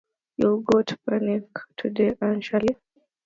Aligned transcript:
You’ll 0.35 0.61
go 0.61 0.81
to 0.81 0.97
no 1.05 1.11
picnic 1.19 1.49
today, 1.77 2.17
Anne 2.19 2.41
Shirley. 2.41 2.75